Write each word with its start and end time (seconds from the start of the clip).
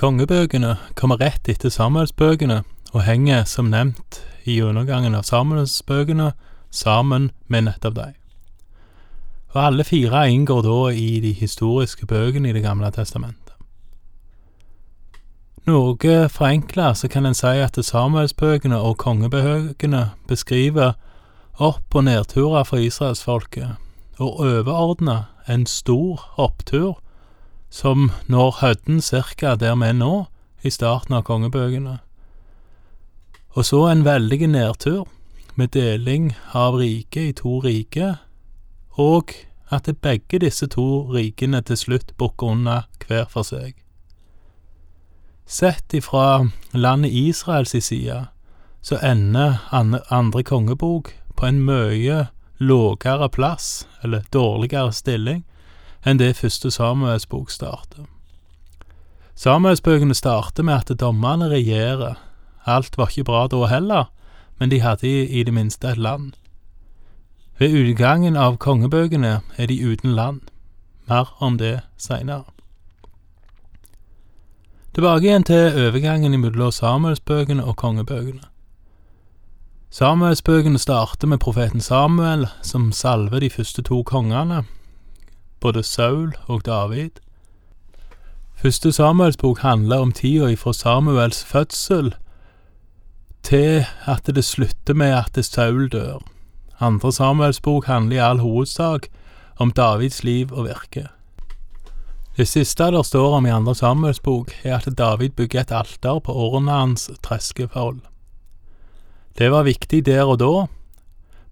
Kongebøkene 0.00 0.78
kommer 0.96 1.18
rett 1.20 1.48
etter 1.52 1.68
Samuelsbøkene 1.68 2.62
og 2.94 3.02
henger, 3.04 3.42
som 3.44 3.66
nevnt, 3.68 4.22
i 4.48 4.54
undergangen 4.64 5.12
av 5.12 5.26
Samuelsbøkene 5.28 6.30
sammen 6.72 7.26
med 7.52 7.66
nettopp 7.66 7.98
dem. 7.98 8.14
Og 9.52 9.58
alle 9.60 9.84
fire 9.84 10.22
inngår 10.32 10.62
da 10.64 10.78
i 10.96 11.20
de 11.20 11.34
historiske 11.36 12.08
bøkene 12.08 12.48
i 12.48 12.52
Det 12.56 12.62
gamle 12.64 12.88
testamentet. 12.90 13.52
Noe 15.68 16.28
forenkla 16.32 16.94
så 16.94 17.08
kan 17.08 17.26
en 17.26 17.36
si 17.36 17.60
at 17.60 17.76
Samuelsbøkene 17.76 18.80
og 18.80 18.96
kongebøkene 18.96 20.10
beskriver 20.26 20.96
opp- 21.58 21.94
og 21.94 22.04
nedturer 22.04 22.64
for 22.64 22.80
israelsfolket, 22.80 23.76
og 24.18 24.40
overordna 24.40 25.24
en 25.46 25.66
stor 25.66 26.24
opptur 26.38 27.02
som 27.70 28.10
når 28.26 28.56
Hødden 28.60 29.00
cirka 29.00 29.54
der 29.54 29.76
vi 29.78 29.88
er 29.88 29.96
nå, 29.96 30.26
i 30.62 30.70
starten 30.70 31.14
av 31.16 31.22
kongebøkene. 31.24 31.98
Og 33.56 33.64
så 33.64 33.86
en 33.88 34.04
veldig 34.04 34.48
nedtur, 34.52 35.06
med 35.54 35.72
deling 35.74 36.32
av 36.54 36.76
riket 36.78 37.22
i 37.22 37.32
to 37.36 37.58
rike, 37.64 38.14
og 38.98 39.32
at 39.70 39.88
begge 40.02 40.38
disse 40.42 40.66
to 40.66 41.06
rikene 41.14 41.60
til 41.62 41.76
slutt 41.76 42.14
bukker 42.18 42.54
unna 42.54 42.82
hver 43.06 43.26
for 43.30 43.46
seg. 43.46 43.74
Sett 45.46 45.94
ifra 45.94 46.46
landet 46.72 47.12
Israels 47.12 47.74
side, 47.84 48.26
så 48.82 48.98
ender 49.02 49.58
andre 49.72 50.42
kongebok 50.42 51.12
på 51.36 51.46
en 51.46 51.62
mye 51.66 52.26
lågere 52.58 53.28
plass, 53.28 53.86
eller 54.02 54.22
dårligere 54.32 54.92
stilling, 54.92 55.44
enn 56.06 56.18
det 56.18 56.36
første 56.36 56.70
Samuels 56.70 57.26
bok 57.26 57.50
starter. 57.50 58.06
Samuelsbøkene 59.34 60.14
starter 60.14 60.62
med 60.62 60.74
at 60.74 61.00
dommerne 61.00 61.48
regjerer. 61.48 62.14
Alt 62.66 62.98
var 62.98 63.08
ikke 63.08 63.24
bra 63.24 63.46
da 63.46 63.66
heller, 63.66 64.10
men 64.58 64.70
de 64.70 64.80
hadde 64.80 65.08
i 65.28 65.42
det 65.42 65.54
minste 65.54 65.88
et 65.88 65.98
land. 65.98 66.32
Ved 67.58 67.72
utgangen 67.72 68.36
av 68.36 68.58
kongebøkene 68.58 69.40
er 69.56 69.66
de 69.66 69.76
uten 69.84 70.14
land. 70.14 70.40
Mer 71.08 71.34
om 71.38 71.58
det 71.58 71.80
seinere. 71.96 72.44
Tilbake 74.94 75.24
igjen 75.24 75.44
til 75.44 75.76
overgangen 75.86 76.40
mellom 76.40 76.72
Samuelsbøkene 76.72 77.64
og 77.64 77.76
kongebøkene. 77.76 78.42
Samuelsbøkene 79.90 80.78
starter 80.78 81.26
med 81.26 81.38
profeten 81.38 81.80
Samuel, 81.80 82.46
som 82.62 82.92
salver 82.92 83.40
de 83.40 83.50
første 83.50 83.82
to 83.82 84.02
kongene, 84.02 84.64
både 85.60 85.82
Saul 85.82 86.34
og 86.46 86.66
David. 86.66 87.10
Første 88.56 88.92
Samuels 88.92 89.36
bok 89.36 89.58
handler 89.58 89.98
om 89.98 90.12
tida 90.12 90.50
ifra 90.52 90.72
Samuels 90.72 91.44
fødsel 91.44 92.14
til 93.42 93.86
at 94.04 94.26
det 94.26 94.44
slutter 94.44 94.94
med 94.94 95.14
at 95.16 95.44
Saul 95.44 95.88
dør. 95.88 96.20
Andre 96.80 97.12
Samuels 97.12 97.60
bok 97.60 97.86
handler 97.86 98.16
i 98.16 98.30
all 98.30 98.38
hovedsak 98.38 99.06
om 99.56 99.72
Davids 99.72 100.24
liv 100.24 100.52
og 100.52 100.64
virke. 100.64 101.08
Det 102.36 102.48
siste 102.48 102.84
der 102.84 103.02
står 103.02 103.36
om 103.36 103.46
i 103.46 103.50
Andre 103.50 103.74
Samuels 103.74 104.20
bok, 104.20 104.52
er 104.64 104.76
at 104.76 104.98
David 104.98 105.30
bygger 105.30 105.60
et 105.60 105.72
alter 105.72 106.18
på 106.18 106.32
årene 106.32 106.70
hans 106.72 107.10
treskefold. 107.22 108.00
Det 109.38 109.50
var 109.50 109.62
viktig 109.62 110.06
der 110.06 110.22
og 110.24 110.38
da, 110.40 110.66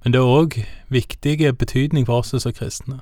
men 0.04 0.12
det 0.12 0.18
er 0.20 0.32
òg 0.38 0.56
viktig 0.88 1.56
betydning 1.58 2.06
for 2.06 2.22
oss 2.22 2.32
som 2.32 2.52
kristne. 2.52 3.00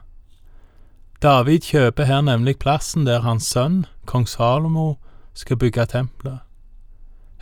David 1.22 1.60
kjøper 1.60 2.04
her 2.04 2.20
nemlig 2.20 2.58
plassen 2.58 3.06
der 3.06 3.24
hans 3.24 3.48
sønn, 3.48 3.86
kong 4.06 4.28
Salomo, 4.28 4.96
skal 5.34 5.56
bygge 5.56 5.86
tempelet. 5.86 6.40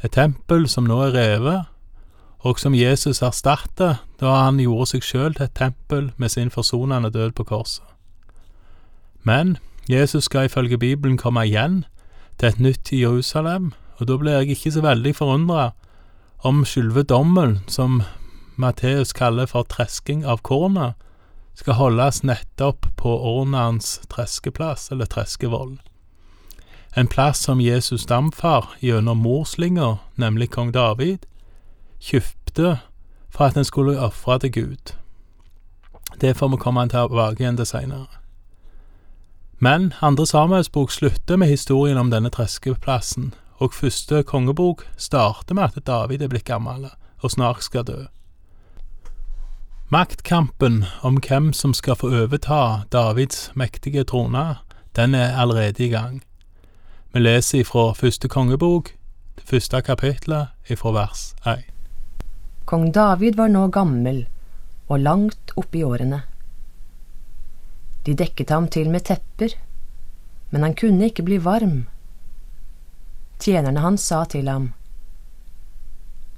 Et 0.04 0.12
tempel 0.12 0.68
som 0.68 0.84
nå 0.84 1.00
er 1.06 1.14
revet, 1.14 1.64
og 2.44 2.58
som 2.60 2.74
Jesus 2.74 3.22
erstatter 3.22 4.02
da 4.20 4.34
han 4.44 4.60
gjorde 4.60 4.92
seg 4.92 5.06
sjøl 5.06 5.34
til 5.34 5.46
et 5.46 5.56
tempel 5.56 6.10
med 6.20 6.28
sin 6.28 6.50
forsonende 6.50 7.10
død 7.10 7.32
på 7.38 7.46
korset. 7.48 7.86
Men 9.24 9.56
Jesus 9.88 10.24
skal 10.24 10.44
ifølge 10.44 10.78
Bibelen 10.78 11.16
komme 11.16 11.46
igjen 11.46 11.84
til 12.38 12.48
et 12.48 12.60
nytt 12.60 12.92
Jerusalem, 12.92 13.72
og 13.96 14.08
da 14.08 14.16
blir 14.16 14.38
jeg 14.38 14.50
ikke 14.54 14.70
så 14.70 14.80
veldig 14.84 15.16
forundra 15.16 15.70
om 16.44 16.64
selve 16.64 17.02
dommen, 17.02 17.60
som 17.66 18.02
Matteus 18.56 19.12
kaller 19.12 19.46
for 19.46 19.62
tresking 19.62 20.24
av 20.24 20.42
kornet, 20.42 20.92
skal 21.54 21.78
holdes 21.78 22.22
nettopp 22.22 22.86
på 22.96 23.14
Ornans 23.38 24.00
treskeplass, 24.08 24.90
eller 24.92 25.06
treskevoll. 25.06 25.78
En 26.96 27.06
plass 27.06 27.38
som 27.38 27.60
Jesus 27.60 28.02
stamfar 28.02 28.68
gjennom 28.80 29.18
morslinga, 29.18 29.98
nemlig 30.14 30.50
kong 30.50 30.72
David, 30.72 31.26
kjøpte 31.98 32.78
for 33.30 33.48
at 33.48 33.56
en 33.58 33.66
skulle 33.66 33.98
ofre 33.98 34.38
til 34.38 34.52
Gud. 34.52 34.94
Det 36.20 36.36
får 36.36 36.48
vi 36.48 36.60
komme 36.62 36.86
tilbake 36.88 37.42
igjen 37.42 37.58
til 37.58 37.66
seinere. 37.66 38.20
Men 39.58 39.92
andre 40.02 40.26
Samuelsbok 40.26 40.90
slutter 40.90 41.36
med 41.36 41.48
historien 41.48 41.98
om 41.98 42.10
denne 42.10 42.30
treskeplassen, 42.30 43.32
og 43.58 43.74
første 43.74 44.22
kongebok 44.22 44.86
starter 44.96 45.54
med 45.54 45.64
at 45.64 45.86
David 45.86 46.22
er 46.22 46.30
blitt 46.30 46.46
gammel 46.46 46.90
og 47.22 47.30
snart 47.30 47.62
skal 47.64 47.86
dø. 47.86 48.02
Maktkampen 49.94 50.84
om 51.00 51.20
hvem 51.22 51.52
som 51.52 51.70
skal 51.74 51.94
få 51.94 52.08
overta 52.10 52.82
Davids 52.90 53.52
mektige 53.54 54.02
trone, 54.04 54.56
den 54.98 55.14
er 55.14 55.36
allerede 55.38 55.84
i 55.84 55.88
gang. 55.88 56.16
Vi 57.12 57.20
leser 57.20 57.60
ifra 57.60 57.92
første 57.94 58.26
kongebok, 58.28 58.88
det 59.38 59.44
første 59.46 59.78
kapitlet, 59.86 60.48
ifra 60.66 60.90
vers 60.96 61.20
1. 61.46 61.62
Kong 62.66 62.88
David 62.90 63.38
var 63.38 63.52
nå 63.54 63.68
gammel 63.68 64.18
og 64.88 64.98
langt 64.98 65.52
oppi 65.54 65.84
årene. 65.86 66.24
De 68.02 68.16
dekket 68.18 68.50
ham 68.50 68.66
til 68.66 68.90
med 68.90 69.04
tepper, 69.06 69.54
men 70.50 70.66
han 70.66 70.74
kunne 70.74 71.12
ikke 71.12 71.26
bli 71.28 71.38
varm. 71.44 71.84
Tjenerne 73.38 73.86
hans 73.86 74.08
sa 74.10 74.24
til 74.24 74.50
ham, 74.50 74.72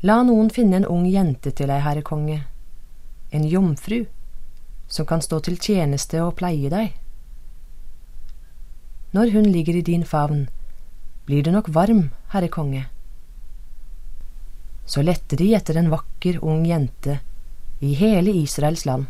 La 0.05 0.21
noen 0.29 0.53
finne 0.53 0.83
en 0.83 0.91
ung 0.99 1.09
jente 1.09 1.55
til 1.57 1.73
deg, 1.73 1.81
herre 1.87 2.05
konge 2.05 2.43
en 3.37 3.49
jomfru, 3.49 4.05
som 4.89 5.07
kan 5.07 5.23
stå 5.23 5.41
til 5.45 5.59
tjeneste 5.61 6.21
og 6.25 6.37
pleie 6.41 6.71
deg. 6.73 6.95
Når 9.17 9.33
hun 9.35 9.49
ligger 9.51 9.79
i 9.79 9.87
din 9.87 10.05
favn, 10.05 10.47
blir 11.27 11.43
du 11.43 11.51
nok 11.51 11.69
varm, 11.75 12.11
herre 12.33 12.49
konge. 12.53 12.87
Så 14.87 15.03
lette 15.03 15.39
de 15.39 15.51
etter 15.59 15.79
en 15.79 15.91
vakker, 15.91 16.39
ung 16.43 16.67
jente 16.67 17.21
i 17.81 17.95
hele 17.99 18.35
Israels 18.43 18.85
land. 18.87 19.07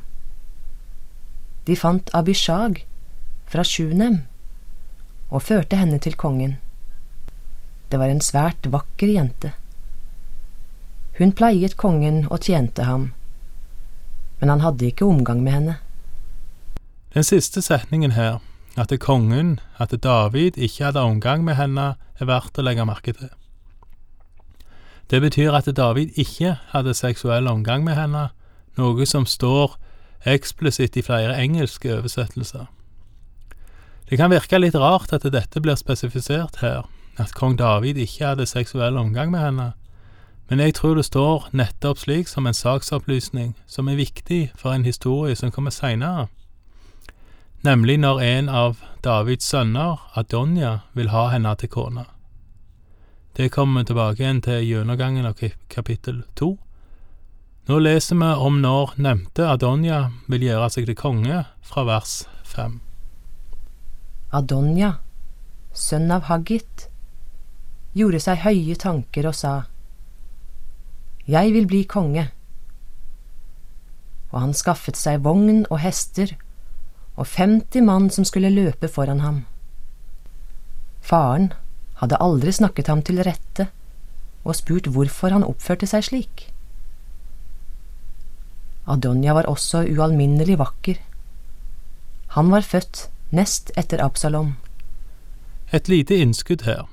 De 1.66 1.76
fant 1.76 2.10
Abishag 2.14 2.84
fra 3.50 3.64
Sjunem 3.66 4.22
og 5.28 5.42
førte 5.42 5.76
henne 5.76 5.98
til 6.02 6.16
kongen. 6.16 6.56
Det 7.90 7.98
var 8.00 8.10
en 8.10 8.22
svært 8.24 8.70
vakker 8.70 9.10
jente. 9.12 9.52
Hun 11.18 11.34
pleiet 11.36 11.76
kongen 11.80 12.24
og 12.30 12.42
tjente 12.46 12.86
ham 12.86 13.10
men 14.40 14.52
han 14.52 14.60
hadde 14.60 14.86
ikke 14.86 15.08
omgang 15.08 15.42
med 15.42 15.52
henne. 15.52 15.76
Den 17.14 17.24
siste 17.24 17.62
setningen 17.62 18.12
her, 18.12 18.38
at 18.76 18.90
det 18.92 19.00
kongen, 19.00 19.58
at 19.80 19.94
David 20.02 20.58
ikke 20.58 20.84
hadde 20.84 21.00
omgang 21.00 21.44
med 21.44 21.56
henne, 21.56 21.94
er 22.20 22.28
verdt 22.28 22.58
å 22.58 22.64
legge 22.64 22.84
merke 22.84 23.14
til. 23.16 23.30
Det 25.10 25.20
betyr 25.22 25.54
at 25.54 25.68
David 25.76 26.18
ikke 26.18 26.56
hadde 26.72 26.94
seksuell 26.94 27.46
omgang 27.48 27.84
med 27.86 27.94
henne, 27.96 28.28
noe 28.76 29.06
som 29.06 29.24
står 29.26 29.78
eksplisitt 30.26 30.96
i 30.98 31.04
flere 31.06 31.36
engelske 31.38 31.92
oversettelser. 31.94 32.66
Det 34.10 34.18
kan 34.18 34.30
virke 34.30 34.58
litt 34.58 34.76
rart 34.78 35.12
at 35.14 35.24
dette 35.32 35.62
blir 35.62 35.78
spesifisert 35.78 36.60
her, 36.60 36.84
at 37.16 37.34
kong 37.34 37.56
David 37.58 37.96
ikke 38.02 38.32
hadde 38.32 38.46
seksuell 38.46 38.98
omgang 38.98 39.32
med 39.32 39.40
henne, 39.42 39.72
men 40.48 40.60
jeg 40.62 40.74
tror 40.78 40.94
det 40.94 41.06
står 41.08 41.48
nettopp 41.52 41.98
slik 41.98 42.28
som 42.28 42.46
en 42.46 42.54
saksopplysning 42.54 43.54
som 43.66 43.88
er 43.88 43.98
viktig 43.98 44.50
for 44.54 44.72
en 44.72 44.86
historie 44.86 45.34
som 45.36 45.50
kommer 45.50 45.74
seinere, 45.74 46.28
nemlig 47.66 47.98
når 47.98 48.20
en 48.22 48.48
av 48.48 48.82
Davids 49.02 49.48
sønner, 49.48 49.98
Adonja, 50.14 50.78
vil 50.94 51.10
ha 51.10 51.28
henne 51.32 51.54
til 51.58 51.72
kone. 51.72 52.06
Det 53.36 53.50
kommer 53.52 53.82
vi 53.82 53.90
tilbake 53.90 54.22
igjen 54.22 54.40
til 54.40 54.62
gjennomgangen 54.64 55.26
av 55.28 55.42
kapittel 55.68 56.22
to. 56.38 56.54
Nå 57.66 57.78
leser 57.82 58.16
vi 58.16 58.30
om 58.46 58.60
når 58.62 58.94
nevnte 59.02 59.48
Adonja 59.50 60.06
vil 60.30 60.46
gjøre 60.46 60.70
seg 60.70 60.86
til 60.86 60.96
konge, 60.96 61.42
fra 61.60 61.82
vers 61.84 62.22
fem. 62.46 62.78
Adonja, 64.30 64.94
sønn 65.74 66.10
av 66.14 66.30
Haggit, 66.30 66.86
gjorde 67.98 68.22
seg 68.22 68.44
høye 68.46 68.76
tanker 68.78 69.28
og 69.28 69.36
sa, 69.36 69.54
jeg 71.26 71.52
vil 71.52 71.66
bli 71.66 71.82
konge. 71.84 72.28
Og 74.32 74.40
han 74.40 74.54
skaffet 74.54 74.98
seg 74.98 75.22
vogn 75.24 75.64
og 75.70 75.78
hester 75.82 76.36
og 77.16 77.26
femti 77.26 77.80
mann 77.80 78.10
som 78.12 78.26
skulle 78.28 78.52
løpe 78.52 78.88
foran 78.92 79.22
ham. 79.24 79.44
Faren, 81.00 81.52
hadde 81.96 82.18
aldri 82.20 82.52
snakket 82.52 82.90
ham 82.92 83.00
til 83.02 83.22
rette 83.24 83.70
og 84.44 84.56
spurt 84.58 84.90
hvorfor 84.92 85.32
han 85.32 85.46
oppførte 85.46 85.88
seg 85.88 86.04
slik. 86.04 86.48
Adonja 88.86 89.34
var 89.34 89.48
også 89.50 89.82
ualminnelig 89.90 90.58
vakker. 90.60 91.00
Han 92.36 92.52
var 92.52 92.66
født 92.66 93.08
nest 93.34 93.72
etter 93.76 94.02
Absalom. 94.04 94.54
Et 95.72 95.88
lite 95.88 96.14
innskudd 96.14 96.62
her. 96.62 96.84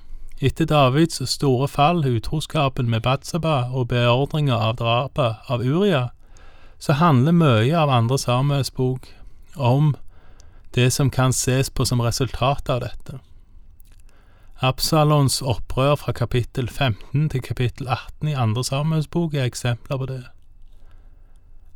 Etter 0.42 0.66
Davids 0.66 1.22
store 1.30 1.68
fall, 1.68 2.06
utroskapen 2.06 2.90
med 2.90 3.02
Batsaba 3.02 3.70
og 3.72 3.88
beordringa 3.88 4.56
av 4.56 4.76
drapet 4.82 5.50
av 5.50 5.62
Uria, 5.62 6.10
så 6.80 6.94
handler 6.94 7.32
mye 7.32 7.78
av 7.78 7.90
andre 7.90 8.18
Samuels 8.18 8.72
bok 8.72 9.08
om 9.56 9.94
det 10.76 10.90
som 10.94 11.10
kan 11.10 11.30
ses 11.30 11.70
på 11.70 11.86
som 11.86 12.02
resultat 12.02 12.70
av 12.70 12.82
dette. 12.82 13.20
Absalons 14.64 15.42
opprør 15.42 15.96
fra 15.96 16.12
kapittel 16.12 16.70
15 16.70 17.30
til 17.30 17.42
kapittel 17.42 17.88
18 17.88 18.28
i 18.28 18.34
andre 18.34 18.64
Samuels 18.64 19.08
bok 19.08 19.34
er 19.34 19.46
eksempler 19.46 19.98
på 19.98 20.06
det. 20.06 20.24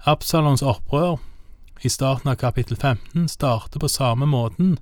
Absalons 0.05 0.61
opprør 0.63 1.17
i 1.83 1.89
starten 1.89 2.29
av 2.31 2.35
kapittel 2.41 2.77
15 2.77 3.27
starter 3.27 3.79
på 3.79 3.87
samme 3.87 4.25
måten, 4.25 4.77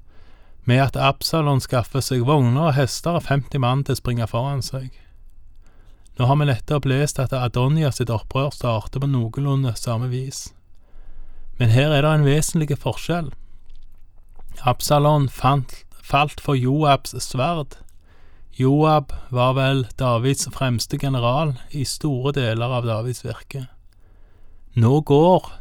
med 0.66 0.82
at 0.82 0.98
Absalon 0.98 1.62
skaffer 1.62 2.02
seg 2.02 2.26
vogner 2.26 2.72
og 2.72 2.76
hester 2.78 3.20
og 3.20 3.28
50 3.30 3.62
mann 3.62 3.84
til 3.86 3.96
å 3.96 4.02
springe 4.02 4.28
foran 4.30 4.64
seg. 4.66 4.90
Nå 6.18 6.30
har 6.30 6.40
vi 6.40 6.48
nettopp 6.48 6.86
lest 6.88 7.20
at 7.20 7.34
Adonia 7.36 7.92
sitt 7.92 8.12
opprør 8.14 8.54
starter 8.56 9.04
på 9.04 9.10
noenlunde 9.12 9.76
samme 9.78 10.08
vis. 10.10 10.48
Men 11.60 11.72
her 11.76 11.92
er 11.92 12.04
det 12.06 12.12
en 12.12 12.28
vesentlig 12.28 12.78
forskjell. 12.80 13.32
Absalon 14.64 15.28
fant, 15.30 15.84
falt 16.04 16.42
for 16.44 16.56
Joabs 16.56 17.16
sverd. 17.24 17.78
Joab 18.56 19.12
var 19.36 19.58
vel 19.58 19.84
Davids 20.00 20.48
fremste 20.56 20.98
general 21.02 21.58
i 21.76 21.84
store 21.84 22.32
deler 22.36 22.78
av 22.80 22.88
Davids 22.88 23.26
virke. 23.26 23.66
Nå 24.76 25.02
går 25.08 25.52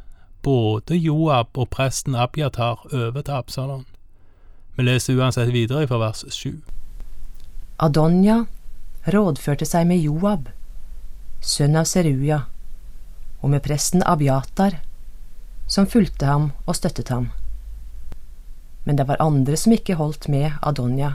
både 0.46 0.98
Joab 0.98 1.58
og 1.58 1.70
presten 1.74 2.14
Abiatar 2.14 2.86
over 2.92 3.22
til 3.22 3.34
Absalon. 3.34 3.86
Vi 4.76 4.82
leser 4.82 5.14
uansett 5.14 5.48
videre 5.54 5.86
fra 5.86 5.98
vers 5.98 6.24
sju. 6.34 6.56
Adonja 7.76 8.44
rådførte 9.06 9.66
seg 9.68 9.86
med 9.86 10.02
Joab, 10.02 10.48
sønn 11.44 11.76
av 11.78 11.86
Seruja, 11.86 12.44
og 13.42 13.52
med 13.52 13.62
presten 13.62 14.02
Abiatar, 14.02 14.80
som 15.70 15.86
fulgte 15.86 16.26
ham 16.26 16.50
og 16.66 16.78
støttet 16.78 17.12
ham. 17.12 17.30
Men 18.84 18.98
det 18.98 19.06
var 19.08 19.22
andre 19.22 19.56
som 19.56 19.72
ikke 19.76 19.98
holdt 20.00 20.28
med 20.32 20.58
Adonja. 20.62 21.14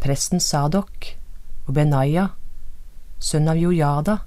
Presten 0.00 0.40
Sadok 0.40 1.12
og 1.66 1.74
Benaya, 1.76 2.30
sønn 3.20 3.50
av 3.50 3.58
Jojada, 3.60 4.20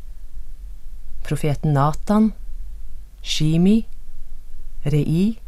profeten 1.24 1.74
Natan, 1.74 2.34
Shimi, 3.24 3.86
Rei 4.84 5.40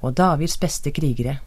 og 0.00 0.16
Davids 0.16 0.56
beste 0.60 0.92
krigere. 0.96 1.38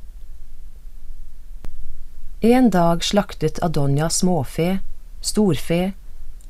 En 2.44 2.70
dag 2.70 3.04
slaktet 3.04 3.62
Adonja 3.64 4.10
småfe, 4.12 4.80
storfe 5.24 5.94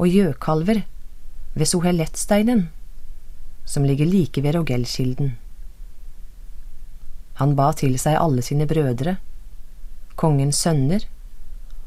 og 0.02 0.10
gjøkalver 0.10 0.82
ved 1.54 1.70
Sohelettsteinen, 1.70 2.68
som 3.66 3.86
ligger 3.86 4.10
like 4.10 4.42
ved 4.42 4.56
Rogelkilden. 4.56 5.36
Han 7.38 7.54
ba 7.56 7.72
til 7.78 7.94
seg 8.02 8.18
alle 8.18 8.42
sine 8.46 8.66
brødre, 8.70 9.18
kongens 10.18 10.60
sønner 10.66 11.06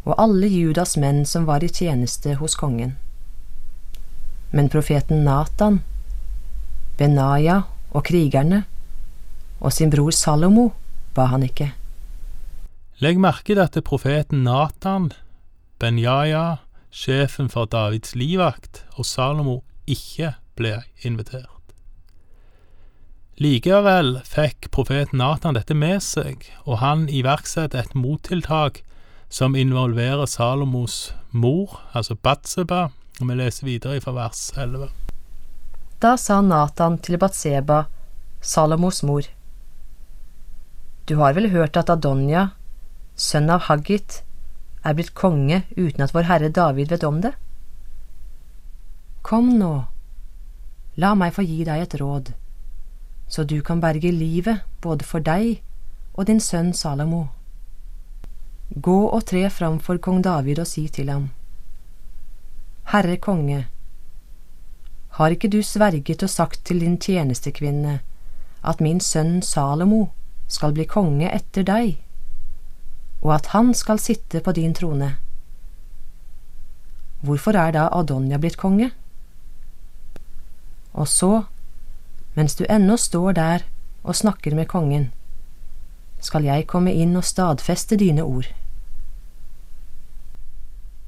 og 0.07 0.15
alle 0.23 0.47
Judas 0.51 0.95
menn 0.97 1.25
som 1.27 1.47
var 1.51 1.67
i 1.67 1.71
tjeneste 1.71 2.37
hos 2.39 2.55
kongen. 2.55 2.95
Men 4.55 4.71
profeten 4.71 5.25
Natan, 5.27 5.81
Benaya 6.97 7.65
og 7.91 8.07
krigerne 8.07 8.63
og 9.61 9.73
sin 9.73 9.91
bror 9.93 10.14
Salomo 10.14 10.70
ba 11.17 11.29
han 11.32 11.47
ikke. 11.47 11.73
Legg 13.00 13.20
merke 13.20 13.53
til 13.53 13.61
at 13.61 13.76
profeten 13.85 14.44
Natan, 14.44 15.11
Benjaja, 15.81 16.62
sjefen 16.91 17.50
for 17.53 17.69
Davids 17.69 18.14
livvakt, 18.17 18.85
og 18.97 19.05
Salomo 19.05 19.61
ikke 19.87 20.35
ble 20.56 20.81
invitert. 21.05 21.53
Likevel 23.37 24.23
fikk 24.25 24.70
profeten 24.73 25.20
Natan 25.20 25.58
dette 25.58 25.76
med 25.76 26.00
seg, 26.00 26.47
og 26.64 26.81
han 26.81 27.05
iverksatte 27.12 27.82
et 27.82 27.93
mottiltak 27.93 28.81
som 29.29 29.56
involverer 29.58 30.25
Salomos 30.25 31.12
mor, 31.37 31.82
altså 31.93 32.17
Batseba, 32.17 32.87
og 33.20 33.29
vi 33.29 33.37
leser 33.37 33.69
videre 33.69 34.00
fra 34.00 34.14
vers 34.17 34.49
11. 34.56 34.88
Da 36.00 36.14
sa 36.20 36.41
Natan 36.41 36.97
til 37.05 37.20
Batseba, 37.20 37.85
Salomos 38.41 39.03
mor, 39.05 39.29
du 41.06 41.17
har 41.17 41.35
vel 41.35 41.50
hørt 41.50 41.76
at 41.79 41.91
Adonja, 41.91 42.49
sønn 43.14 43.50
av 43.50 43.69
Haggit, 43.69 44.23
er 44.82 44.94
blitt 44.94 45.14
konge 45.14 45.62
uten 45.76 46.03
at 46.03 46.14
vår 46.14 46.26
herre 46.26 46.50
David 46.50 46.91
vet 46.91 47.06
om 47.06 47.20
det? 47.23 47.32
Kom 49.26 49.53
nå, 49.58 49.70
la 50.99 51.12
meg 51.19 51.35
få 51.37 51.44
gi 51.47 51.62
deg 51.67 51.85
et 51.85 51.94
råd, 52.00 52.32
så 53.31 53.47
du 53.47 53.61
kan 53.62 53.82
berge 53.82 54.11
livet 54.11 54.67
både 54.82 55.06
for 55.06 55.23
deg 55.23 55.62
og 56.14 56.26
din 56.26 56.43
sønn 56.43 56.73
Salomo. 56.75 57.26
Gå 58.75 58.99
og 59.06 59.23
tre 59.31 59.47
fram 59.50 59.79
for 59.79 60.03
kong 60.03 60.23
David 60.26 60.58
og 60.62 60.67
si 60.67 60.88
til 60.91 61.11
ham, 61.14 61.31
Herre 62.91 63.17
konge, 63.23 63.64
har 65.19 65.32
ikke 65.32 65.50
du 65.50 65.62
sverget 65.62 66.23
og 66.23 66.31
sagt 66.31 66.64
til 66.67 66.82
din 66.82 66.99
tjenestekvinne 66.99 68.00
at 68.67 68.82
min 68.82 69.00
sønn 69.00 69.38
Salomo 69.43 70.08
skal 70.48 70.72
bli 70.72 70.87
konge 70.87 71.31
etter 71.32 71.66
deg, 71.66 71.96
og 73.22 73.34
at 73.34 73.50
han 73.54 73.75
skal 73.75 73.98
sitte 73.98 74.40
på 74.40 74.52
din 74.52 74.75
trone. 74.75 75.16
Hvorfor 77.26 77.56
er 77.58 77.72
da 77.75 77.88
Adonja 77.93 78.38
blitt 78.38 78.58
konge? 78.60 78.90
Og 80.93 81.08
så, 81.08 81.44
mens 82.34 82.54
du 82.54 82.64
ennå 82.69 82.96
står 82.96 83.32
der 83.32 83.64
og 84.02 84.16
snakker 84.16 84.54
med 84.54 84.69
kongen, 84.69 85.10
skal 86.20 86.44
jeg 86.44 86.69
komme 86.70 86.94
inn 86.94 87.16
og 87.16 87.25
stadfeste 87.25 87.98
dine 87.98 88.22
ord. 88.25 88.46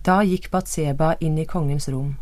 Da 0.04 0.20
gikk 0.24 0.50
Batseba 0.50 1.14
inn 1.20 1.38
i 1.38 1.46
kongens 1.46 1.88
rom. 1.92 2.16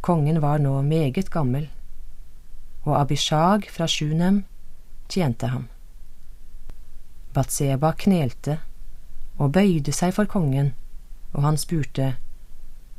Kongen 0.00 0.40
var 0.42 0.58
nå 0.58 0.80
meget 0.82 1.30
gammel, 1.30 1.68
og 2.84 3.00
Abishag 3.00 3.68
fra 3.70 3.86
Sjunem 3.86 4.44
tjente 5.08 5.50
ham. 5.52 5.68
Batseba 7.34 7.92
knelte 7.92 8.58
og 9.38 9.52
bøyde 9.54 9.92
seg 9.94 10.14
for 10.16 10.28
kongen, 10.30 10.72
og 11.32 11.44
han 11.44 11.58
spurte, 11.60 12.16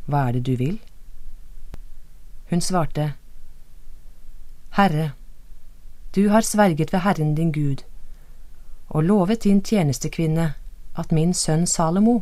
Hva 0.05 0.27
er 0.27 0.37
det 0.37 0.45
du 0.47 0.55
vil? 0.57 0.77
Hun 2.49 2.61
svarte, 2.61 3.13
Herre, 4.77 5.11
du 6.15 6.29
har 6.29 6.41
sverget 6.41 6.93
ved 6.93 6.99
Herren 6.99 7.35
din 7.35 7.51
Gud, 7.51 7.83
og 8.89 9.03
lovet 9.03 9.43
din 9.43 9.61
tjenestekvinne 9.61 10.53
at 10.95 11.11
min 11.11 11.33
sønn 11.33 11.67
Salomo 11.67 12.21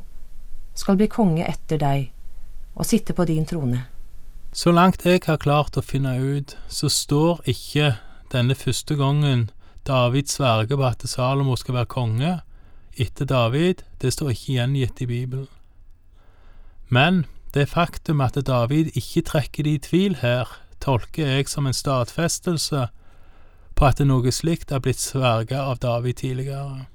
skal 0.75 0.98
bli 0.98 1.08
konge 1.08 1.46
etter 1.48 1.79
deg 1.79 2.10
og 2.75 2.86
sitte 2.86 3.13
på 3.13 3.25
din 3.25 3.46
trone. 3.46 3.86
Så 4.51 4.72
langt 4.72 5.06
jeg 5.06 5.22
har 5.25 5.38
klart 5.38 5.77
å 5.77 5.86
finne 5.86 6.17
ut, 6.20 6.56
så 6.67 6.89
står 6.89 7.41
ikke 7.46 7.96
denne 8.32 8.56
første 8.56 8.96
gangen 9.00 9.50
David 9.88 10.27
sverger 10.27 10.75
på 10.75 10.86
at 10.86 11.06
Salomo 11.08 11.56
skal 11.56 11.79
være 11.79 11.91
konge 11.91 12.34
etter 12.98 13.25
David, 13.29 13.84
det 14.01 14.13
står 14.13 14.34
ikke 14.34 14.58
gjengitt 14.58 15.01
i 15.01 15.08
Bibelen. 15.08 15.48
Men 16.89 17.25
det 17.53 17.70
faktum 17.70 18.22
at 18.22 18.39
David 18.48 18.91
ikke 18.98 19.22
trekker 19.32 19.63
det 19.63 19.74
i 19.74 19.84
tvil 19.88 20.20
her, 20.22 20.50
tolker 20.82 21.29
jeg 21.29 21.50
som 21.50 21.67
en 21.67 21.77
stadfestelse 21.77 22.88
på 23.77 23.86
at 23.86 24.01
noe 24.06 24.32
slikt 24.34 24.74
er 24.74 24.82
blitt 24.82 25.01
sverget 25.01 25.60
av 25.60 25.79
David 25.84 26.20
tidligere. 26.24 26.88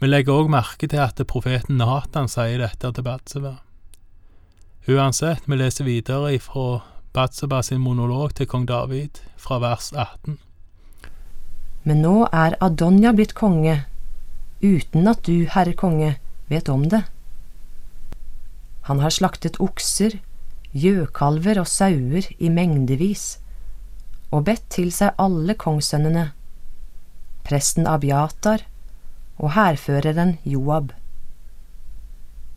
Vi 0.00 0.08
legger 0.08 0.40
òg 0.40 0.52
merke 0.52 0.88
til 0.88 1.02
at 1.04 1.20
profeten 1.28 1.76
Nathan 1.76 2.28
sier 2.32 2.62
dette 2.62 2.92
til 2.96 3.04
Batseba. 3.04 3.58
Uansett, 4.88 5.44
vi 5.44 5.60
leser 5.60 5.84
videre 5.84 6.32
ifra 6.34 6.80
Batseba 7.12 7.60
sin 7.62 7.84
monolog 7.84 8.32
til 8.34 8.48
kong 8.48 8.64
David, 8.68 9.20
fra 9.36 9.60
vers 9.60 9.92
18 9.92 10.40
men 11.84 12.02
nå 12.04 12.26
er 12.32 12.56
Adonja 12.60 13.12
blitt 13.16 13.34
konge, 13.38 13.84
uten 14.60 15.08
at 15.08 15.22
du, 15.24 15.46
herre 15.48 15.72
konge, 15.72 16.16
vet 16.52 16.68
om 16.68 16.84
det. 16.92 17.04
Han 18.88 19.00
har 19.00 19.14
slaktet 19.14 19.60
okser, 19.60 20.18
gjøkalver 20.72 21.60
og 21.62 21.68
sauer 21.70 22.28
i 22.38 22.50
mengdevis, 22.52 23.38
og 24.30 24.44
bedt 24.46 24.66
til 24.70 24.92
seg 24.94 25.16
alle 25.18 25.56
kongssønnene, 25.58 26.30
presten 27.46 27.88
Abiatar 27.90 28.66
og 29.40 29.54
hærføreren 29.56 30.38
Joab. 30.44 30.92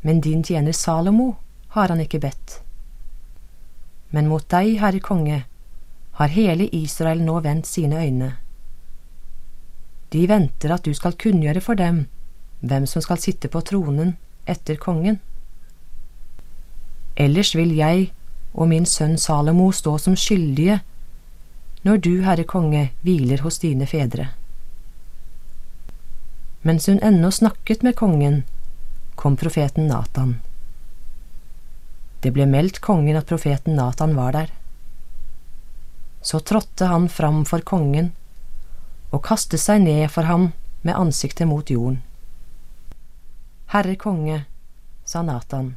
men 0.03 0.21
din 0.21 0.43
tjener 0.43 0.71
Salomo 0.71 1.35
har 1.67 1.87
han 1.87 2.01
ikke 2.03 2.19
bedt. 2.19 2.59
Men 4.11 4.27
mot 4.27 4.43
deg, 4.51 4.75
Herre 4.81 4.99
konge, 4.99 5.45
har 6.19 6.27
hele 6.27 6.67
Israel 6.75 7.23
nå 7.23 7.39
vendt 7.39 7.67
sine 7.67 8.03
øyne. 8.03 8.42
De 10.13 10.27
venter 10.29 10.73
at 10.73 10.85
du 10.85 10.93
skal 10.93 11.17
kunngjøre 11.17 11.61
for 11.65 11.79
dem 11.79 12.05
hvem 12.61 12.85
som 12.87 13.01
skal 13.03 13.19
sitte 13.19 13.49
på 13.51 13.61
tronen 13.65 14.13
etter 14.47 14.77
kongen. 14.79 15.17
Ellers 17.19 17.53
vil 17.57 17.73
jeg 17.75 18.11
og 18.53 18.69
min 18.69 18.85
sønn 18.85 19.17
Salomo 19.17 19.71
stå 19.73 19.97
som 20.01 20.15
skyldige 20.17 20.79
når 21.83 21.99
du, 21.99 22.13
Herre 22.23 22.45
konge, 22.47 22.91
hviler 23.03 23.41
hos 23.43 23.57
dine 23.59 23.89
fedre. 23.89 24.29
Mens 26.63 26.87
hun 26.87 27.01
ennå 27.03 27.27
snakket 27.33 27.83
med 27.83 27.97
kongen, 27.99 28.43
kom 29.19 29.35
profeten 29.35 29.89
Natan. 29.89 30.37
Det 32.23 32.31
ble 32.31 32.45
meldt 32.47 32.79
kongen 32.79 33.19
at 33.19 33.27
profeten 33.27 33.75
Natan 33.75 34.15
var 34.15 34.31
der. 34.37 34.53
Så 36.23 36.39
trådte 36.39 36.87
han 36.87 37.09
fram 37.11 37.43
for 37.49 37.65
kongen 37.67 38.13
og 39.13 39.21
kastet 39.27 39.61
seg 39.61 39.83
ned 39.85 40.07
for 40.09 40.25
ham 40.25 40.49
med 40.81 40.97
ansiktet 40.97 41.47
mot 41.47 41.69
jorden. 41.69 42.01
Herre 43.73 43.95
konge, 43.97 44.43
sa 45.05 45.21
Natan, 45.21 45.75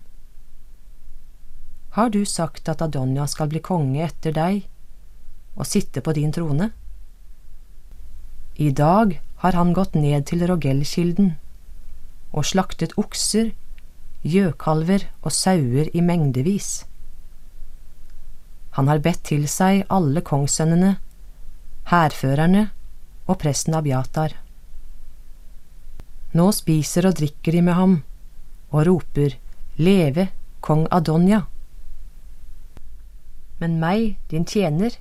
har 1.97 2.11
du 2.13 2.25
sagt 2.29 2.69
at 2.69 2.83
Adonja 2.85 3.25
skal 3.29 3.49
bli 3.49 3.63
konge 3.65 4.03
etter 4.05 4.35
deg 4.37 4.67
og 5.57 5.65
sitte 5.65 6.03
på 6.05 6.13
din 6.17 6.33
trone? 6.33 6.71
I 8.57 8.69
dag 8.73 9.15
har 9.41 9.57
han 9.57 9.73
gått 9.77 9.97
ned 9.97 10.27
til 10.29 10.45
Rogellkilden 10.49 11.35
og 12.37 12.45
slaktet 12.45 12.93
okser, 13.01 13.55
gjøkalver 14.21 15.09
og 15.23 15.33
sauer 15.33 15.89
i 15.97 16.05
mengdevis. 16.05 16.85
Han 18.77 18.93
har 18.93 19.01
bedt 19.01 19.25
til 19.33 19.49
seg 19.49 19.87
alle 19.89 20.21
kongssønnene, 20.21 20.99
hærførerne 21.89 22.69
og 23.27 23.39
presten 23.43 23.75
Abiatar. 23.75 24.35
Nå 26.37 26.47
spiser 26.53 27.09
og 27.09 27.19
drikker 27.19 27.57
de 27.57 27.63
med 27.65 27.79
ham 27.79 27.97
og 28.71 28.87
roper 28.89 29.37
Leve 29.79 30.29
kong 30.61 30.87
Adonja. 30.91 31.45
Men 33.61 33.79
meg, 33.81 34.17
din 34.29 34.45
tjener, 34.45 34.99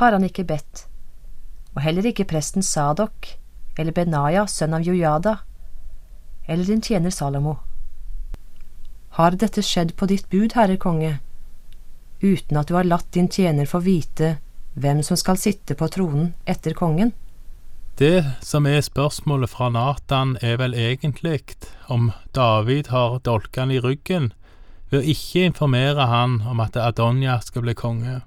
har 0.00 0.16
han 0.16 0.24
ikke 0.26 0.46
bedt, 0.48 0.86
og 1.74 1.82
heller 1.84 2.08
ikke 2.10 2.26
presten 2.26 2.64
Sadok 2.66 3.36
eller 3.78 3.94
Benaya, 3.94 4.46
sønn 4.46 4.74
av 4.74 4.82
Jojada, 4.86 5.38
eller 6.46 6.66
din 6.66 6.82
tjener 6.82 7.10
Salomo. 7.14 7.58
Har 9.18 9.36
dette 9.38 9.62
skjedd 9.62 9.94
på 9.94 10.08
ditt 10.10 10.26
bud, 10.30 10.54
Herre 10.58 10.76
konge, 10.80 11.18
uten 12.22 12.58
at 12.58 12.70
du 12.70 12.74
har 12.74 12.86
latt 12.88 13.10
din 13.14 13.28
tjener 13.30 13.68
få 13.70 13.82
vite 13.84 14.36
hvem 14.74 15.02
som 15.06 15.18
skal 15.18 15.38
sitte 15.38 15.76
på 15.78 15.86
tronen 15.90 16.32
etter 16.50 16.74
kongen? 16.74 17.12
Det 17.98 18.24
som 18.42 18.66
er 18.66 18.80
spørsmålet 18.82 19.52
fra 19.52 19.68
Natan, 19.70 20.36
er 20.42 20.56
vel 20.58 20.74
egentlig 20.74 21.54
om 21.86 22.10
David 22.34 22.90
har 22.90 23.20
dolkene 23.22 23.76
i 23.76 23.80
ryggen 23.80 24.32
ved 24.90 24.98
å 24.98 25.10
ikke 25.14 25.44
informere 25.46 26.08
han 26.10 26.40
om 26.42 26.58
at 26.60 26.74
Adonja 26.76 27.38
skal 27.40 27.62
bli 27.62 27.74
konge, 27.78 28.22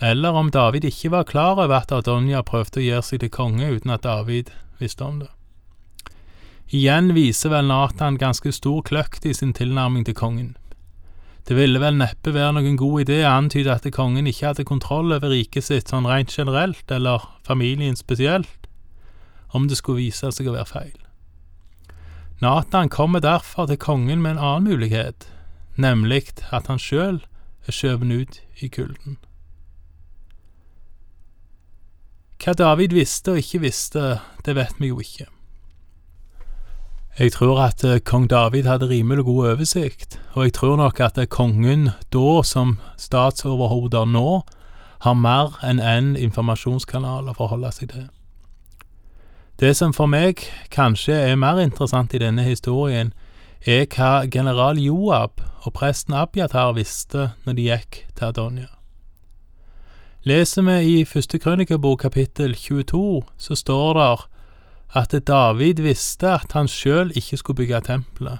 eller 0.00 0.36
om 0.36 0.50
David 0.50 0.84
ikke 0.84 1.10
var 1.16 1.24
klar 1.24 1.56
over 1.56 1.80
at 1.80 1.92
Adonja 1.92 2.42
prøvde 2.44 2.80
å 2.80 2.84
gjøre 2.84 3.08
seg 3.08 3.24
til 3.24 3.32
konge 3.32 3.72
uten 3.72 3.92
at 3.92 4.04
David 4.04 4.52
visste 4.80 5.04
om 5.04 5.18
det. 5.24 5.32
Igjen 6.70 7.14
viser 7.16 7.56
vel 7.56 7.72
Natan 7.72 8.20
ganske 8.20 8.52
stor 8.52 8.82
kløkt 8.84 9.24
i 9.24 9.32
sin 9.34 9.52
tilnærming 9.56 10.04
til 10.04 10.14
kongen. 10.14 10.54
Det 11.48 11.56
ville 11.56 11.80
vel 11.82 11.96
neppe 11.98 12.34
være 12.34 12.58
noen 12.58 12.76
god 12.78 13.06
idé 13.06 13.20
å 13.24 13.36
antyde 13.38 13.72
at 13.72 13.86
kongen 13.94 14.28
ikke 14.30 14.50
hadde 14.50 14.66
kontroll 14.68 15.12
over 15.16 15.32
riket 15.32 15.66
sitt 15.66 15.90
sånn 15.90 16.08
rent 16.08 16.32
generelt, 16.36 16.84
eller 16.92 17.24
familien 17.46 17.96
spesielt, 17.98 18.68
om 19.56 19.66
det 19.68 19.80
skulle 19.80 20.04
vise 20.04 20.30
seg 20.32 20.50
å 20.50 20.54
være 20.58 20.68
feil. 20.70 20.98
Nathan 22.40 22.88
kommer 22.88 23.20
derfor 23.20 23.66
til 23.68 23.80
kongen 23.80 24.22
med 24.22 24.36
en 24.36 24.44
annen 24.44 24.70
mulighet, 24.70 25.26
nemlig 25.76 26.30
at 26.52 26.70
han 26.70 26.80
sjøl 26.80 27.20
er 27.66 27.76
skjøvet 27.76 28.14
ut 28.14 28.40
i 28.64 28.70
kulden. 28.72 29.18
Hva 32.40 32.54
David 32.56 32.94
visste 32.96 33.34
og 33.34 33.42
ikke 33.42 33.60
visste, 33.66 34.04
det 34.46 34.56
vet 34.56 34.78
vi 34.80 34.88
jo 34.88 35.02
ikke. 35.02 35.26
Jeg 37.18 37.32
tror 37.32 37.58
at 37.60 37.84
eh, 37.84 38.00
kong 38.00 38.30
David 38.30 38.64
hadde 38.64 38.88
rimelig 38.88 39.24
god 39.24 39.48
oversikt, 39.48 40.20
og 40.32 40.44
jeg 40.44 40.52
tror 40.52 40.76
nok 40.76 41.00
at 41.00 41.18
eh, 41.18 41.26
kongen 41.26 41.90
da, 42.12 42.42
som 42.42 42.78
statsoverhoder 42.96 44.04
nå, 44.04 44.42
har 45.00 45.14
mer 45.14 45.58
enn 45.64 45.80
én 45.80 46.12
en 46.12 46.16
informasjonskanal 46.16 47.28
å 47.28 47.36
forholde 47.36 47.72
seg 47.72 47.90
til. 47.90 48.08
Det 49.60 49.74
som 49.76 49.92
for 49.92 50.08
meg 50.08 50.44
kanskje 50.72 51.12
er 51.12 51.36
mer 51.36 51.58
interessant 51.60 52.14
i 52.14 52.20
denne 52.22 52.44
historien, 52.46 53.12
er 53.66 53.84
hva 53.92 54.24
general 54.24 54.78
Joab 54.80 55.42
og 55.66 55.72
presten 55.76 56.14
Abiatar 56.16 56.72
visste 56.78 57.32
når 57.44 57.56
de 57.58 57.66
gikk 57.66 58.04
til 58.16 58.24
Adonia. 58.30 58.70
Leser 60.24 60.62
vi 60.62 61.00
i 61.00 61.04
første 61.04 61.38
krønikebok 61.38 62.00
kapittel 62.00 62.54
22, 62.54 63.22
så 63.36 63.56
står 63.56 63.94
det 63.98 64.08
at 64.94 65.14
David 65.26 65.82
visste 65.84 66.32
at 66.34 66.52
han 66.52 66.68
sjøl 66.68 67.12
ikke 67.16 67.36
skulle 67.36 67.56
bygge 67.62 67.80
tempelet, 67.86 68.38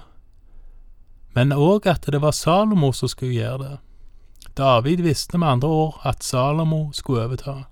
men 1.35 1.53
òg 1.55 1.87
at 1.87 2.07
det 2.11 2.19
var 2.21 2.35
Salomo 2.35 2.91
som 2.91 3.07
skulle 3.07 3.37
gjøre 3.37 3.57
det. 3.63 3.77
David 4.57 5.01
visste 5.01 5.37
med 5.37 5.47
andre 5.47 5.67
ord 5.67 6.01
at 6.03 6.23
Salomo 6.23 6.89
skulle 6.93 7.23
overta. 7.23 7.63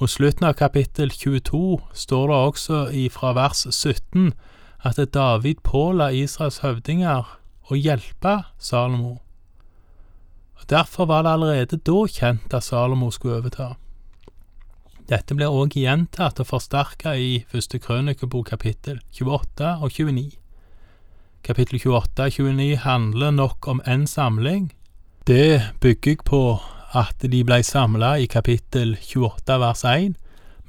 Mot 0.00 0.10
slutten 0.10 0.46
av 0.46 0.54
kapittel 0.58 1.10
22 1.10 1.80
står 1.92 2.28
det 2.30 2.36
også 2.36 2.78
ifra 2.92 3.32
vers 3.34 3.66
17 3.70 4.32
at 4.84 4.98
David 5.14 5.62
påla 5.66 6.12
Israels 6.12 6.60
høvdinger 6.62 7.26
å 7.70 7.78
hjelpe 7.78 8.42
Salomo. 8.58 9.18
Og 10.60 10.70
Derfor 10.70 11.06
var 11.10 11.22
det 11.22 11.32
allerede 11.32 11.76
da 11.76 12.06
kjent 12.06 12.54
at 12.54 12.66
Salomo 12.66 13.10
skulle 13.10 13.38
overta. 13.42 13.74
Dette 15.04 15.36
blir 15.36 15.52
òg 15.52 15.74
gjentatt 15.76 16.38
og 16.40 16.48
forsterka 16.48 17.12
i 17.20 17.42
første 17.50 17.76
krønikebok 17.76 18.46
kapittel 18.54 19.02
28 19.12 19.72
og 19.84 19.90
29. 19.92 20.30
Kapittel 21.44 21.76
28 21.76 22.24
og 22.24 22.54
29 22.56 22.78
handler 22.86 23.34
nok 23.36 23.68
om 23.68 23.82
én 23.84 24.06
samling. 24.08 24.70
Det 25.28 25.60
bygger 25.80 26.10
jeg 26.10 26.24
på 26.24 26.40
at 26.96 27.20
de 27.20 27.42
ble 27.44 27.60
samla 27.62 28.14
i 28.16 28.30
kapittel 28.32 28.96
28 28.96 29.60
vers 29.60 29.84
1, 29.84 30.16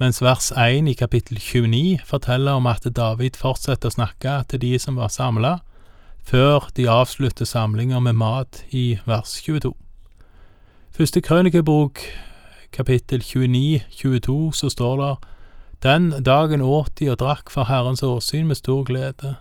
mens 0.04 0.22
vers 0.22 0.52
1 0.52 0.92
i 0.92 0.98
kapittel 1.00 1.40
29 1.40 2.04
forteller 2.04 2.60
om 2.60 2.68
at 2.68 2.84
David 2.92 3.40
fortsetter 3.40 3.88
å 3.88 3.96
snakke 3.96 4.36
til 4.52 4.66
de 4.66 4.76
som 4.84 5.00
var 5.00 5.16
samla, 5.16 5.62
før 6.28 6.68
de 6.76 6.90
avslutter 6.92 7.48
samlinga 7.48 8.04
med 8.04 8.20
mat 8.20 8.66
i 8.76 8.98
vers 9.08 9.40
22. 9.48 9.72
Første 10.92 11.22
krønikebok 11.24 12.04
kapittel 12.76 13.22
29-22 13.24 14.52
så 14.52 14.70
står 14.70 14.98
det 15.02 15.16
Den 15.84 16.10
dagen 16.24 16.62
åt 16.62 16.96
de 17.00 17.10
og 17.14 17.20
drakk 17.22 17.52
for 17.54 17.70
Herrens 17.70 18.04
åsyn 18.04 18.50
med 18.50 18.60
stor 18.60 18.84
glede, 18.84 19.36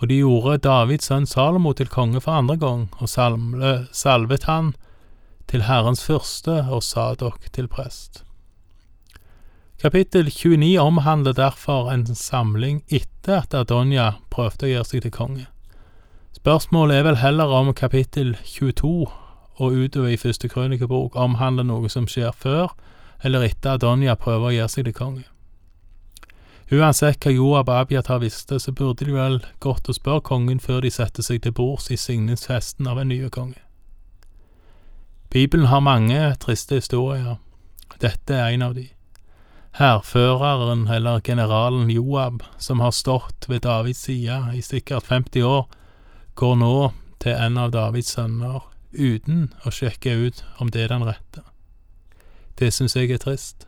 og 0.00 0.08
de 0.10 0.18
gjorde 0.22 0.58
Davids 0.64 1.06
sønn 1.10 1.26
Salomo 1.26 1.72
til 1.72 1.88
konge 1.88 2.20
for 2.20 2.34
andre 2.34 2.56
gang, 2.58 2.88
og 2.98 3.08
salmle, 3.08 3.86
salvet 3.92 4.48
han 4.50 4.74
til 5.50 5.66
Herrens 5.68 6.02
første 6.02 6.64
og 6.70 6.82
Sadok 6.82 7.46
til 7.52 7.68
prest. 7.68 8.24
Kapittel 9.78 10.30
29 10.30 10.78
omhandler 10.80 11.32
derfor 11.36 11.90
en 11.92 12.06
samling 12.06 12.82
etter 12.88 13.42
at 13.42 13.54
Adonja 13.54 14.14
prøvde 14.30 14.66
å 14.66 14.72
gjøre 14.72 14.88
seg 14.88 15.04
til 15.04 15.14
konge. 15.14 15.46
Spørsmålet 16.34 16.98
er 16.98 17.06
vel 17.06 17.20
heller 17.20 17.52
om 17.54 17.74
kapittel 17.76 18.34
22 18.48 19.06
og 19.56 19.72
utover 19.72 20.08
i 20.12 20.18
første 20.20 20.48
krønikebok 20.48 21.16
omhandler 21.16 21.66
noe 21.68 21.88
som 21.88 22.08
skjer 22.10 22.32
før 22.32 22.74
eller 23.24 23.46
etter 23.46 23.76
at 23.76 23.82
Donja 23.84 24.16
prøver 24.20 24.50
å 24.50 24.54
gjøre 24.54 24.72
seg 24.72 24.88
til 24.88 24.96
konge. 24.96 25.24
Uansett 26.72 27.20
hva 27.24 27.32
Joab 27.32 27.68
og 27.68 27.76
Abiatar 27.76 28.22
visste, 28.22 28.58
så 28.60 28.72
burde 28.72 29.04
de 29.04 29.14
vel 29.14 29.38
gått 29.60 29.88
og 29.88 29.96
spørre 29.96 30.24
kongen 30.24 30.60
før 30.60 30.80
de 30.84 30.90
setter 30.92 31.24
seg 31.24 31.42
til 31.44 31.54
bords 31.56 31.90
i 31.92 31.98
signingsfesten 32.00 32.88
av 32.88 33.00
en 33.00 33.12
nye 33.12 33.30
konge. 33.32 33.60
Bibelen 35.30 35.68
har 35.68 35.84
mange 35.84 36.18
triste 36.40 36.78
historier. 36.80 37.36
Dette 38.00 38.36
er 38.36 38.54
en 38.54 38.64
av 38.68 38.76
de. 38.76 38.88
Hærføreren, 39.74 40.86
eller 40.88 41.20
generalen 41.20 41.90
Joab, 41.90 42.44
som 42.58 42.80
har 42.80 42.94
stått 42.94 43.48
ved 43.48 43.64
Davids 43.66 44.04
side 44.06 44.54
i 44.54 44.62
sikkert 44.62 45.08
50 45.10 45.42
år, 45.42 45.66
går 46.34 46.54
nå 46.60 46.76
til 47.20 47.34
en 47.34 47.58
av 47.58 47.72
Davids 47.74 48.14
sønner 48.14 48.62
uten 48.94 49.52
å 49.64 49.72
sjekke 49.74 50.14
ut 50.26 50.44
om 50.62 50.70
det 50.70 50.84
er 50.84 50.92
den 50.94 51.06
rette. 51.06 51.44
Det 52.58 52.70
syns 52.72 52.94
jeg 52.96 53.10
er 53.10 53.22
trist. 53.22 53.66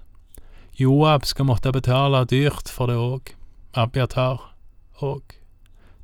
Joab 0.78 1.25
skal 1.26 1.49
måtte 1.49 1.73
betale 1.73 2.25
dyrt 2.28 2.68
for 2.71 2.90
det 2.90 2.99
òg, 3.00 3.33
Abiatar 3.75 4.52
òg. 5.02 5.37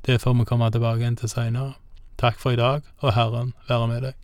Det 0.05 0.19
får 0.21 0.35
vi 0.39 0.45
komme 0.49 0.71
tilbake 0.71 1.03
igjen 1.03 1.19
til 1.19 1.31
seinere. 1.31 1.75
Takk 2.17 2.39
for 2.39 2.53
i 2.53 2.59
dag, 2.59 2.83
og 3.01 3.13
Herren 3.15 3.53
være 3.69 3.87
med 3.87 4.03
deg. 4.07 4.19